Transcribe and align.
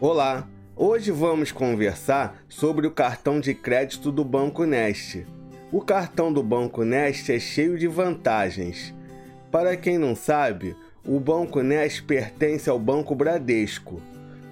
Olá, 0.00 0.48
hoje 0.76 1.10
vamos 1.10 1.50
conversar 1.50 2.44
sobre 2.48 2.86
o 2.86 2.90
cartão 2.92 3.40
de 3.40 3.52
crédito 3.52 4.12
do 4.12 4.24
Banco 4.24 4.64
Neste. 4.64 5.26
O 5.72 5.80
cartão 5.80 6.32
do 6.32 6.40
Banco 6.40 6.84
Neste 6.84 7.32
é 7.32 7.40
cheio 7.40 7.76
de 7.76 7.88
vantagens. 7.88 8.94
Para 9.50 9.76
quem 9.76 9.98
não 9.98 10.14
sabe, 10.14 10.76
o 11.04 11.18
Banco 11.18 11.62
Neste 11.62 12.04
pertence 12.04 12.70
ao 12.70 12.78
Banco 12.78 13.12
Bradesco. 13.12 14.00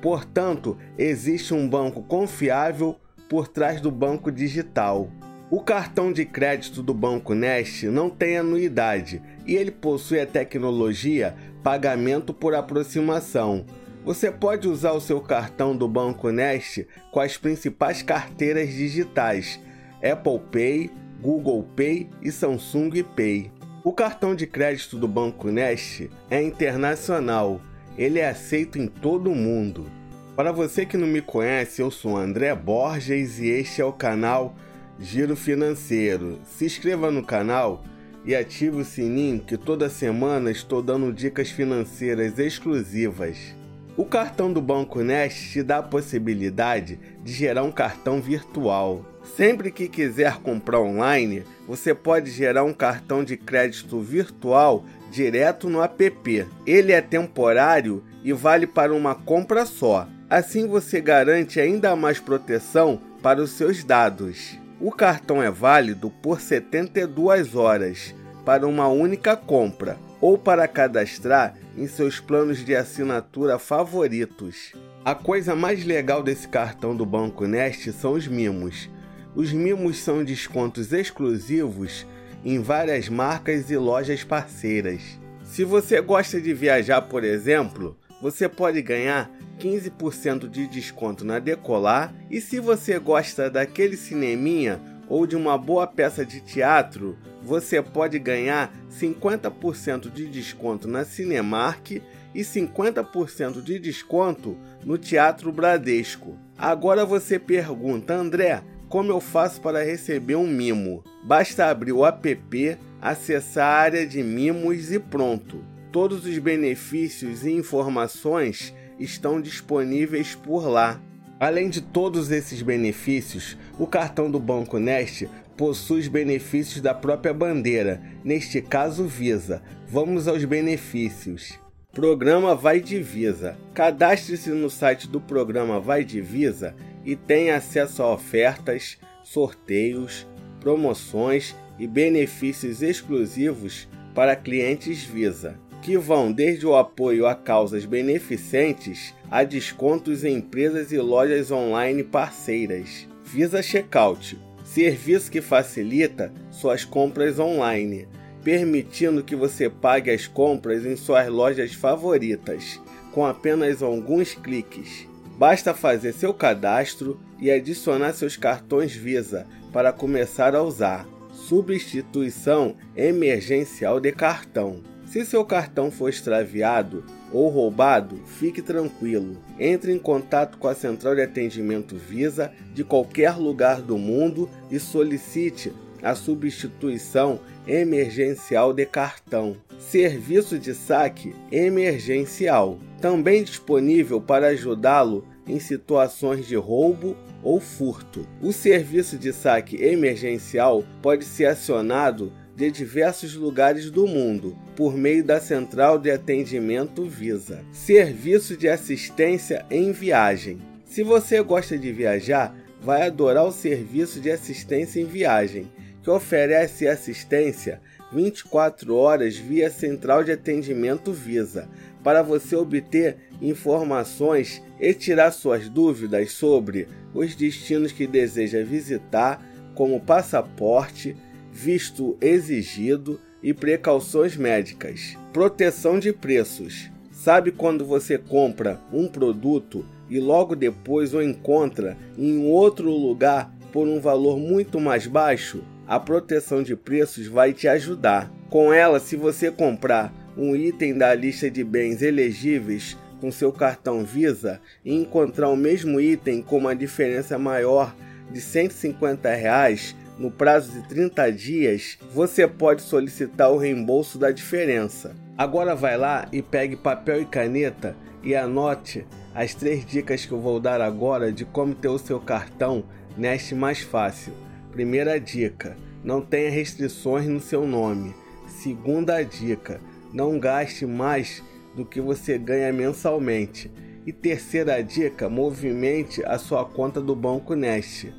Portanto, 0.03 0.77
existe 0.99 1.55
um 1.55 1.69
banco 1.69 2.03
confiável 2.03 2.97
por 3.29 3.47
trás 3.47 3.81
do 3.81 3.93
banco 3.93 4.33
digital. 4.33 5.09
O 5.49 5.61
cartão 5.61 6.13
de 6.13 6.25
crédito 6.25 6.83
do 6.83 6.93
Banco 6.93 7.35
Neste 7.35 7.87
não 7.87 8.11
tem 8.11 8.37
anuidade 8.37 9.23
e 9.47 9.55
ele 9.55 9.71
possui 9.71 10.19
a 10.19 10.27
tecnologia 10.27 11.37
pagamento 11.63 12.35
por 12.35 12.53
aproximação 12.53 13.65
você 14.07 14.31
pode 14.31 14.69
usar 14.69 14.93
o 14.93 15.01
seu 15.01 15.21
cartão 15.21 15.77
do 15.77 15.89
Banco 15.89 16.31
Nest 16.31 16.87
com 17.11 17.19
as 17.19 17.37
principais 17.37 18.03
carteiras 18.03 18.73
digitais 18.73 19.59
Apple 19.97 20.39
Pay, 20.53 20.93
Google 21.21 21.65
Pay 21.75 22.09
e 22.23 22.31
Samsung 22.31 23.03
Pay. 23.03 23.51
O 23.83 23.93
cartão 23.93 24.37
de 24.37 24.47
crédito 24.47 24.97
do 24.97 25.09
Banco 25.09 25.51
Nest 25.51 26.09
é 26.31 26.41
internacional. 26.41 27.61
Ele 27.99 28.21
é 28.21 28.29
aceito 28.29 28.79
em 28.79 28.87
todo 28.87 29.29
o 29.29 29.35
mundo. 29.35 29.91
Para 30.37 30.53
você 30.53 30.87
que 30.87 30.97
não 30.97 31.09
me 31.09 31.21
conhece, 31.21 31.83
eu 31.83 31.91
sou 31.91 32.17
André 32.17 32.55
Borges 32.55 33.41
e 33.41 33.49
este 33.49 33.81
é 33.81 33.85
o 33.85 33.93
canal 33.93 34.55
Giro 35.01 35.35
Financeiro. 35.35 36.39
Se 36.45 36.65
inscreva 36.65 37.11
no 37.11 37.25
canal 37.25 37.83
e 38.25 38.37
ative 38.37 38.83
o 38.83 38.85
sininho 38.85 39.41
que 39.41 39.57
toda 39.57 39.89
semana 39.89 40.53
estou 40.53 40.81
dando 40.81 41.13
dicas 41.13 41.51
financeiras 41.51 42.39
exclusivas. 42.39 43.66
O 43.97 44.05
cartão 44.05 44.53
do 44.53 44.61
Banco 44.61 45.01
Nest 45.01 45.53
te 45.53 45.63
dá 45.63 45.79
a 45.79 45.83
possibilidade 45.83 47.01
de 47.25 47.33
gerar 47.33 47.63
um 47.63 47.73
cartão 47.73 48.21
virtual. 48.21 49.03
Sempre 49.35 49.71
que 49.71 49.89
quiser 49.89 50.37
comprar 50.37 50.81
online, 50.81 51.45
você 51.67 51.95
pode 51.95 52.31
gerar 52.31 52.63
um 52.63 52.75
cartão 52.75 53.25
de 53.25 53.39
crédito 53.39 53.99
virtual 54.01 54.85
direto 55.11 55.71
no 55.71 55.83
app. 55.83 56.47
Ele 56.67 56.93
é 56.93 57.01
temporário 57.01 58.05
e 58.23 58.35
vale 58.35 58.67
para 58.67 58.93
uma 58.93 59.15
compra 59.15 59.65
só. 59.65 60.07
Assim 60.29 60.69
você 60.69 61.01
garante 61.01 61.59
ainda 61.59 61.97
mais 61.97 62.21
proteção 62.21 63.01
para 63.23 63.41
os 63.41 63.53
seus 63.53 63.83
dados. 63.83 64.59
O 64.79 64.93
cartão 64.93 65.43
é 65.43 65.51
válido 65.51 66.11
por 66.11 66.43
72 66.43 67.55
horas 67.57 68.15
para 68.45 68.67
uma 68.69 68.89
única 68.89 69.35
compra 69.35 69.97
ou 70.21 70.37
para 70.37 70.69
cadastrar 70.69 71.55
em 71.77 71.87
seus 71.87 72.19
planos 72.19 72.65
de 72.65 72.75
assinatura 72.75 73.59
favoritos. 73.59 74.73
A 75.05 75.15
coisa 75.15 75.55
mais 75.55 75.85
legal 75.85 76.23
desse 76.23 76.49
cartão 76.49 76.97
do 76.97 77.05
Banco 77.05 77.47
Nest 77.47 77.93
são 77.93 78.13
os 78.15 78.27
mimos. 78.27 78.89
Os 79.35 79.53
mimos 79.53 79.99
são 79.99 80.25
descontos 80.25 80.93
exclusivos 80.93 82.07
em 82.45 82.61
várias 82.61 83.09
marcas 83.09 83.71
e 83.71 83.77
lojas 83.77 84.25
parceiras. 84.25 85.03
Se 85.45 85.65
você 85.65 86.01
gosta 86.01 86.41
de 86.41 86.55
viajar, 86.55 87.03
por 87.03 87.23
exemplo, 87.23 87.97
você 88.21 88.49
pode 88.49 88.81
ganhar 88.81 89.31
15% 89.59 90.49
de 90.49 90.67
desconto 90.67 91.25
na 91.25 91.39
Decolar 91.39 92.15
e 92.31 92.41
se 92.41 92.59
você 92.59 92.99
gosta 92.99 93.51
daquele 93.51 93.97
cineminha 93.97 94.81
ou 95.09 95.27
de 95.27 95.37
uma 95.37 95.57
boa 95.57 95.87
peça 95.87 96.25
de 96.25 96.41
teatro, 96.41 97.17
você 97.47 97.81
pode 97.81 98.19
ganhar 98.19 98.75
50% 98.91 100.11
de 100.11 100.27
desconto 100.27 100.89
na 100.89 101.05
Cinemark 101.05 102.03
e 102.35 102.41
50% 102.41 103.63
de 103.63 103.79
desconto 103.79 104.59
no 104.85 104.99
Teatro 104.99 105.53
Bradesco. 105.53 106.37
Agora 106.59 107.07
você 107.07 107.39
pergunta, 107.39 108.15
André, 108.15 108.63
como 108.89 109.13
eu 109.13 109.21
faço 109.21 109.61
para 109.61 109.85
receber 109.85 110.35
um 110.35 110.47
mimo? 110.47 111.05
Basta 111.23 111.67
abrir 111.67 111.93
o 111.93 112.05
app, 112.05 112.77
acessar 113.01 113.65
a 113.65 113.79
área 113.79 114.07
de 114.07 114.25
mimos 114.25 114.91
e 114.91 114.99
pronto. 114.99 115.65
Todos 115.93 116.27
os 116.27 116.39
benefícios 116.39 117.45
e 117.45 117.53
informações 117.53 118.75
estão 118.99 119.41
disponíveis 119.41 120.35
por 120.35 120.69
lá. 120.69 121.01
Além 121.39 121.69
de 121.69 121.83
todos 121.83 122.31
esses 122.31 122.63
benefícios, 122.63 123.59
o 123.79 123.87
cartão 123.87 124.31
do 124.31 124.41
Banco 124.41 124.79
Nest 124.79 125.29
possui 125.55 126.01
os 126.01 126.09
benefícios 126.09 126.81
da 126.81 126.95
própria 126.95 127.35
bandeira, 127.35 128.01
neste 128.25 128.63
caso 128.63 129.05
Visa. 129.05 129.63
Vamos 129.87 130.27
aos 130.27 130.45
benefícios. 130.47 131.59
Programa 131.93 132.55
Vai 132.55 132.81
de 132.81 133.03
Visa. 133.03 133.57
Cadastre-se 133.75 134.49
no 134.51 134.71
site 134.71 135.07
do 135.09 135.21
programa 135.21 135.79
Vai 135.79 136.05
de 136.05 136.23
Visa 136.23 136.75
e 137.05 137.15
tenha 137.15 137.57
acesso 137.57 138.03
a 138.03 138.15
ofertas, 138.15 138.99
sorteios, 139.23 140.27
promoções 140.59 141.55
e 141.79 141.87
benefícios 141.87 142.81
exclusivos 142.81 143.87
para 144.15 144.35
clientes 144.35 145.05
Visa 145.05 145.66
que 145.83 145.97
vão 145.97 146.33
desde 146.33 146.67
o 146.67 146.75
apoio 146.75 147.27
a 147.27 147.35
causas 147.35 147.85
beneficentes 147.85 149.15
a 149.31 149.45
descontos 149.45 150.25
em 150.25 150.37
empresas 150.37 150.93
e 150.93 150.99
lojas 150.99 151.51
online 151.51 152.03
parceiras. 152.03 153.09
Visa 153.25 153.63
Checkout 153.63 154.39
serviço 154.67 155.31
que 155.31 155.41
facilita 155.41 156.33
suas 156.51 156.85
compras 156.85 157.39
online, 157.39 158.09
permitindo 158.43 159.23
que 159.23 159.37
você 159.37 159.71
pague 159.71 160.11
as 160.11 160.27
compras 160.27 160.85
em 160.85 160.97
suas 160.97 161.29
lojas 161.29 161.73
favoritas 161.73 162.81
com 163.13 163.25
apenas 163.25 163.83
alguns 163.83 164.35
cliques. 164.35 165.09
Basta 165.39 165.73
fazer 165.73 166.13
seu 166.13 166.35
cadastro 166.35 167.19
e 167.39 167.51
adicionar 167.51 168.13
seus 168.13 168.37
cartões 168.37 168.93
Visa 168.93 169.47
para 169.73 169.93
começar 169.93 170.55
a 170.55 170.63
usar. 170.63 171.07
Substituição 171.33 172.77
emergencial 172.95 174.01
de 174.01 174.13
cartão. 174.13 174.83
Se 175.07 175.25
seu 175.25 175.45
cartão 175.45 175.91
for 175.91 176.09
extraviado 176.09 177.05
ou 177.33 177.49
roubado, 177.49 178.17
fique 178.27 178.61
tranquilo. 178.61 179.37
Entre 179.59 179.93
em 179.93 179.99
contato 179.99 180.59
com 180.59 180.67
a 180.67 180.75
central 180.75 181.15
de 181.15 181.23
atendimento 181.23 181.97
Visa 181.97 182.53
de 182.75 182.83
qualquer 182.83 183.37
lugar 183.37 183.81
do 183.81 183.97
mundo 183.97 184.51
e 184.71 184.79
solicite 184.81 185.73
a 186.03 186.15
substituição 186.15 187.41
emergencial 187.67 188.73
de 188.73 188.85
cartão. 188.85 189.57
Serviço 189.79 190.59
de 190.59 190.75
saque 190.75 191.35
emergencial, 191.51 192.79
também 193.01 193.45
disponível 193.45 194.21
para 194.21 194.49
ajudá-lo 194.49 195.25
em 195.47 195.61
situações 195.61 196.47
de 196.47 196.57
roubo 196.57 197.17
ou 197.43 197.61
furto. 197.61 198.27
O 198.43 198.53
serviço 198.53 199.17
de 199.17 199.33
saque 199.33 199.77
emergencial 199.83 200.85
pode 201.01 201.25
ser 201.25 201.47
acionado 201.47 202.33
de 202.57 202.71
diversos 202.71 203.35
lugares 203.35 203.91
do 203.91 204.07
mundo 204.07 204.57
por 204.75 204.97
meio 204.97 205.23
da 205.23 205.39
Central 205.39 205.99
de 205.99 206.11
Atendimento 206.11 207.05
Visa. 207.05 207.63
Serviço 207.71 208.57
de 208.57 208.67
assistência 208.67 209.67
em 209.71 209.93
viagem. 209.93 210.59
Se 210.87 211.03
você 211.03 211.43
gosta 211.43 211.77
de 211.77 211.93
viajar, 211.93 212.57
vai 212.81 213.03
adorar 213.03 213.45
o 213.45 213.53
serviço 213.53 214.21
de 214.21 214.31
assistência 214.31 215.01
em 215.01 215.05
viagem, 215.05 215.71
que 216.03 216.09
oferece 216.09 216.89
assistência 216.89 217.81
24 218.11 218.95
horas 218.95 219.37
via 219.37 219.69
Central 219.69 220.25
de 220.25 220.33
Atendimento 220.33 221.13
Visa, 221.13 221.69
para 222.03 222.23
você 222.23 222.57
obter 222.57 223.17
informações 223.43 224.63
e 224.81 224.95
tirar 224.95 225.31
suas 225.33 225.69
dúvidas 225.69 226.33
sobre 226.33 226.89
os 227.13 227.35
destinos 227.35 227.93
que 227.93 228.07
deseja 228.07 228.63
visitar, 228.63 229.45
como 229.75 230.01
passaporte, 230.01 231.17
visto 231.57 232.19
exigido 232.21 233.19
e 233.43 233.55
precauções 233.55 234.37
médicas. 234.37 235.17
Proteção 235.33 235.99
de 235.99 236.13
preços. 236.13 236.91
Sabe 237.11 237.51
quando 237.51 237.83
você 237.83 238.19
compra 238.19 238.79
um 238.93 239.09
produto 239.09 239.83
e 240.11 240.21
logo 240.21 240.55
depois 240.55 241.15
o 241.15 241.23
encontra 241.23 241.97
em 242.19 242.45
outro 242.45 242.91
lugar 242.91 243.51
por 243.73 243.89
um 243.89 243.99
valor 243.99 244.39
muito 244.39 244.79
mais 244.79 245.07
baixo? 245.07 245.65
A 245.89 245.99
proteção 245.99 246.63
de 246.63 246.77
preços 246.77 247.27
vai 247.27 247.55
te 247.55 247.67
ajudar. 247.67 248.31
Com 248.51 248.71
ela, 248.71 249.01
se 249.01 249.17
você 249.17 249.51
comprar 249.51 250.13
um 250.37 250.55
item 250.55 250.93
da 250.93 251.15
lista 251.15 251.51
de 251.51 251.65
bens 251.65 252.03
elegíveis 252.03 252.99
com 253.19 253.33
seu 253.33 253.51
cartão 253.51 254.05
Visa 254.05 254.61
e 254.85 254.95
encontrar 254.95 255.49
o 255.49 255.57
mesmo 255.57 255.99
item 255.99 256.43
com 256.43 256.59
uma 256.59 256.77
diferença 256.77 257.39
maior 257.39 257.97
de 258.31 258.43
150 258.43 259.35
reais, 259.35 259.97
no 260.19 260.31
prazo 260.31 260.73
de 260.73 260.89
30 260.89 261.31
dias, 261.33 261.99
você 262.13 262.47
pode 262.47 262.83
solicitar 262.83 263.51
o 263.51 263.59
reembolso 263.59 264.19
da 264.19 264.31
diferença. 264.31 265.15
Agora 265.37 265.75
vai 265.75 265.97
lá 265.97 266.27
e 266.33 266.41
pegue 266.41 266.77
papel 266.77 267.23
e 267.23 267.27
caneta 267.27 267.97
e 268.23 268.35
anote 268.35 269.07
as 269.35 269.55
três 269.55 269.85
dicas 269.85 270.25
que 270.25 270.33
eu 270.33 270.41
vou 270.41 270.59
dar 270.59 270.81
agora 270.81 271.31
de 271.31 271.45
como 271.45 271.75
ter 271.75 271.89
o 271.89 271.99
seu 271.99 272.19
cartão 272.19 272.85
Neste 273.17 273.55
mais 273.55 273.81
fácil. 273.81 274.35
Primeira 274.71 275.19
dica: 275.19 275.77
não 276.05 276.21
tenha 276.21 276.51
restrições 276.51 277.27
no 277.27 277.41
seu 277.41 277.67
nome. 277.67 278.15
Segunda 278.47 279.23
dica: 279.23 279.81
não 280.13 280.39
gaste 280.39 280.85
mais 280.85 281.43
do 281.75 281.85
que 281.85 282.01
você 282.01 282.37
ganha 282.37 282.73
mensalmente. 282.73 283.71
E 284.05 284.13
terceira 284.13 284.83
dica, 284.83 285.29
movimente 285.29 286.23
a 286.27 286.39
sua 286.39 286.65
conta 286.65 287.01
do 287.01 287.17
Banco 287.17 287.55
Nest. 287.55 288.13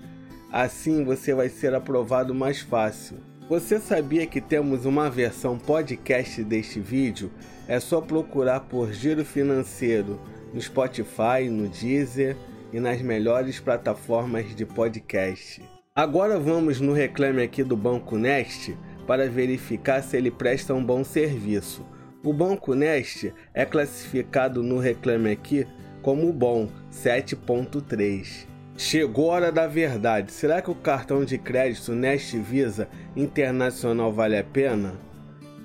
Assim 0.57 1.03
você 1.03 1.35
vai 1.35 1.49
ser 1.49 1.75
aprovado 1.75 2.33
mais 2.33 2.61
fácil. 2.61 3.17
Você 3.47 3.79
sabia 3.79 4.25
que 4.25 4.41
temos 4.41 4.85
uma 4.87 5.07
versão 5.07 5.55
podcast 5.55 6.43
deste 6.43 6.79
vídeo? 6.79 7.29
É 7.67 7.79
só 7.79 8.01
procurar 8.01 8.61
por 8.61 8.91
Giro 8.91 9.23
Financeiro 9.23 10.19
no 10.51 10.59
Spotify, 10.59 11.47
no 11.47 11.67
Deezer 11.67 12.35
e 12.73 12.79
nas 12.79 12.99
melhores 13.03 13.59
plataformas 13.59 14.55
de 14.55 14.65
podcast. 14.65 15.61
Agora 15.95 16.39
vamos 16.39 16.81
no 16.81 16.91
reclame 16.91 17.43
aqui 17.43 17.63
do 17.63 17.77
Banco 17.77 18.17
Nest 18.17 18.75
para 19.05 19.29
verificar 19.29 20.01
se 20.01 20.17
ele 20.17 20.31
presta 20.31 20.73
um 20.73 20.83
bom 20.83 21.03
serviço. 21.03 21.85
O 22.23 22.33
Banco 22.33 22.73
Nest 22.73 23.31
é 23.53 23.63
classificado 23.63 24.63
no 24.63 24.79
reclame 24.79 25.29
aqui 25.29 25.67
como 26.01 26.33
bom 26.33 26.67
7.3. 26.91 28.56
Chegou 28.79 29.31
a 29.31 29.33
hora 29.33 29.51
da 29.51 29.65
verdade. 29.65 30.31
Será 30.31 30.61
que 30.61 30.69
o 30.69 30.75
cartão 30.75 31.25
de 31.25 31.35
crédito 31.39 31.93
Nest 31.93 32.37
Visa 32.37 32.87
Internacional 33.15 34.13
vale 34.13 34.37
a 34.37 34.43
pena? 34.43 34.93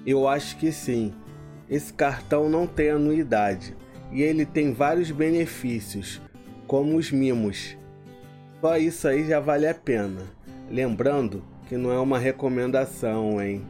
Eu 0.06 0.26
acho 0.26 0.56
que 0.56 0.73
sim. 0.73 1.12
Esse 1.69 1.93
cartão 1.93 2.49
não 2.49 2.67
tem 2.67 2.88
anuidade 2.88 3.76
e 4.11 4.23
ele 4.23 4.47
tem 4.47 4.73
vários 4.73 5.11
benefícios, 5.11 6.23
como 6.67 6.97
os 6.97 7.12
mimos. 7.12 7.76
Só 8.62 8.79
isso 8.79 9.06
aí 9.06 9.26
já 9.26 9.41
vale 9.41 9.67
a 9.67 9.75
pena. 9.75 10.23
Lembrando 10.70 11.44
que 11.69 11.76
não 11.76 11.93
é 11.93 11.99
uma 11.99 12.19
recomendação, 12.19 13.43
hein? 13.43 13.62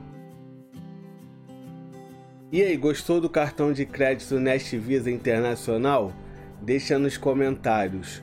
E 2.52 2.62
aí, 2.62 2.76
gostou 2.76 3.20
do 3.20 3.28
cartão 3.28 3.72
de 3.72 3.84
crédito 3.84 4.38
Nest 4.38 4.76
Visa 4.76 5.10
Internacional? 5.10 6.12
Deixa 6.60 6.96
nos 6.96 7.16
comentários. 7.16 8.22